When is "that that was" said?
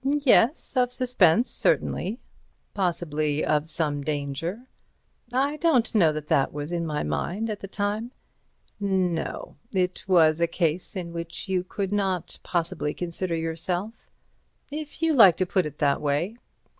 6.11-6.71